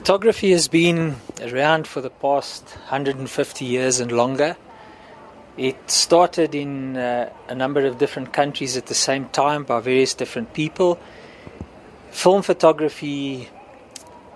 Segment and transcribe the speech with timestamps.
[0.00, 4.56] Photography has been around for the past 150 years and longer.
[5.58, 10.14] It started in uh, a number of different countries at the same time by various
[10.14, 10.98] different people.
[12.12, 13.50] Film photography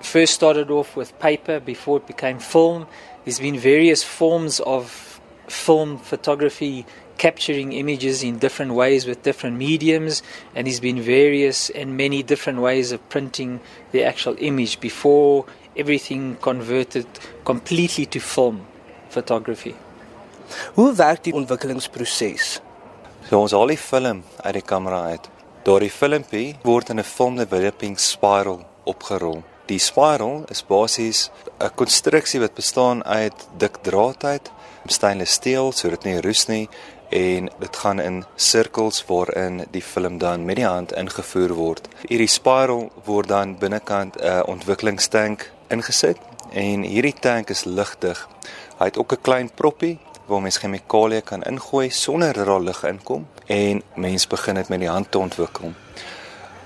[0.03, 2.87] first started off with paper before it became film.
[3.25, 5.19] There's been various forms of
[5.49, 6.85] film photography
[7.25, 10.23] capturing images in different ways with different mediums,
[10.55, 13.61] and there's been various and many different ways of printing
[13.93, 17.07] the actual image before everything converted
[17.45, 18.67] completely to film
[19.09, 19.75] photography.
[20.75, 22.61] Hoe werk die ontwikkelingsproses?
[23.31, 25.31] So ons haal die film uit die kamera uit.
[25.65, 29.41] Daardie filmpie word in 'n film developing spiral opgerol.
[29.67, 34.51] Die spiral is basies 'n konstruksie wat bestaan uit dik draad uit,
[34.93, 36.69] stainless steel sodat dit nie roes nie
[37.09, 41.89] en dit gaan in sirkels waarin die film dan met die hand ingevoer word.
[42.09, 46.19] Hierdie spiral word dan binnekant 'n ontwikkelingstank ingesit
[46.53, 48.29] en hierdie tank is ligdig.
[48.79, 52.85] Hy het ook 'n klein proppie waar mens chemikalieë kan ingooi sonder dat daar lug
[52.85, 55.73] inkom en mens begin dit met die hand te ontwikkel.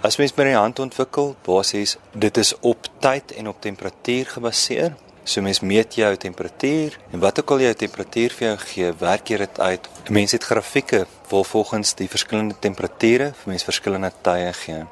[0.01, 4.95] As mens met die hand ontwikkel, basies dit is op tyd en op temperatuur gebaseer.
[5.29, 9.29] So mens meet jou temperatuur en wat ook al jou temperatuur vir jou gee, werk
[9.29, 9.89] jy dit uit.
[10.09, 14.87] Mense het grafieke waar volgens die verskillende temperature vir mense verskillende tye gee.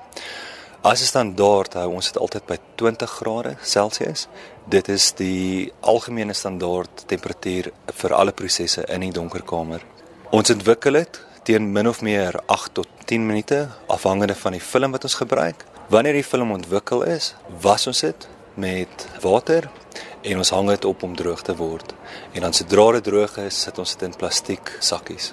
[0.83, 4.29] As 'n standaard hou ons dit altyd by 20 grade Celsius.
[4.69, 9.81] Dit is die algemene standaard temperatuur vir alle prosesse in die donker kamer.
[10.31, 14.93] Ons ontwikkel dit teen min of meer 8 tot 10 minute afhangende van die film
[14.93, 15.65] wat ons gebruik.
[15.89, 19.71] Wanneer die film ontwikkel is, was ons dit met water
[20.27, 21.95] en ons hang dit op om droog te word.
[22.33, 25.33] En dan sodra dit droog is, sit ons dit in plastiek sakkies.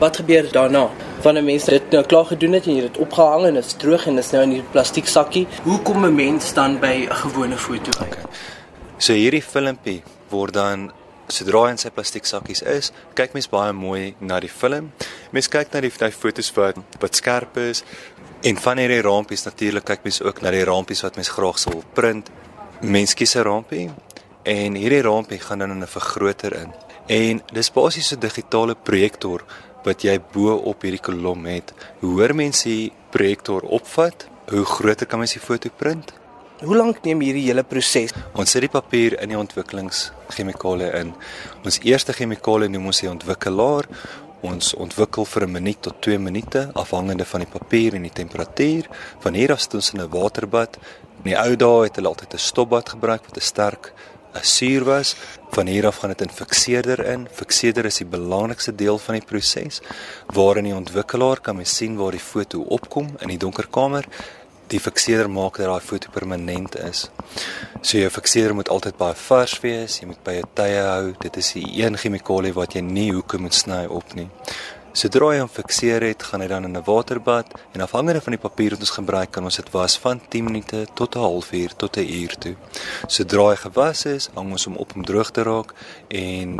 [0.00, 0.86] Wat gebeur daarna?
[1.24, 4.06] Wanneer mense dit nou klaar gedoen het en jy dit opgehang en dit is droog
[4.08, 7.14] en dit is nou in die plastiek sakkie, hoe kom 'n mens dan by 'n
[7.22, 8.12] gewone foto uit?
[8.12, 8.24] Okay.
[8.98, 10.92] So hierdie filmpie word dan
[11.28, 14.92] sodra hy in sy plastiek sakkies is, kyk mens baie mooi na die film.
[15.30, 17.84] Mens kyk na die, die fotos wat wat skerp is
[18.42, 21.82] en van hierdie rampies natuurlik kyk mens ook na die rampies wat mens graag sou
[21.94, 22.30] print.
[22.80, 23.90] Mens kies 'n rampie
[24.46, 26.70] en hierdie rampie gaan dan in 'n vergroter in.
[27.06, 29.44] En dis basies 'n digitale projektor
[29.84, 31.72] wat jy bo op hierdie kolom het.
[32.00, 34.28] Hoe hoor mense die projektor opvat?
[34.50, 36.12] Hoe groter kan mens die foto print?
[36.64, 38.12] Hoe lank neem hierdie hele proses?
[38.32, 41.14] Ons sit die papier in die ontwikkelingschemikale in.
[41.64, 43.84] Ons eerste chemikale noem ons die ontwikkelaar.
[44.40, 48.88] Ons ontwikkel vir 'n minuut tot 2 minute afhangende van die papier en die temperatuur.
[49.20, 50.78] Van hier af stoot ons in 'n waterbad.
[51.24, 53.92] In die ou dae het hulle altyd 'n stopbad gebruik wat 'n sterk
[54.42, 55.14] suur was.
[55.50, 57.28] Van hier af gaan dit in fikseerder in.
[57.32, 59.80] Fikseerder is die belangrikste deel van die proses
[60.34, 64.04] waarin die ontwikkelaar kan mens sien waar die foto opkom in die donker kamer.
[64.66, 67.06] Die fikseerder maak dat daai foto permanent is.
[67.80, 70.00] So jou fikseerder moet altyd baie vars wees.
[70.00, 71.14] Jy moet by 'n tye hou.
[71.20, 74.28] Dit is die een chemikalie wat jy nie hoeke moet sny op nie.
[74.96, 78.40] Sodra jy hom fikseer het, gaan hy dan in 'n waterbad en afhangende van die
[78.40, 81.96] papier wat ons gebruik, kan ons dit was van 10 minute tot 'n halfuur tot
[81.98, 82.56] 'n uur toe.
[83.06, 85.74] Sodra hy gewas is, hang ons hom op om droog te raak
[86.08, 86.56] en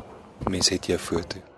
[0.51, 1.56] mens het jou foto.